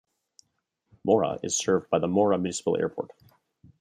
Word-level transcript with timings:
Mora 1.05 1.37
is 1.43 1.55
served 1.55 1.91
by 1.91 1.99
the 1.99 2.07
Mora 2.07 2.39
Municipal 2.39 2.75
Airport. 2.75 3.11